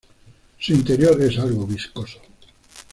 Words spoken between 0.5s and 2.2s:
Su interior es algo viscoso.